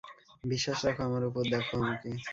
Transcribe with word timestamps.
বিশ্বাস 0.43 0.79
রাখো 0.85 1.01
আমার 1.07 1.23
উপর, 1.29 1.43
দেখো 1.53 1.73
আমাকে। 1.81 2.09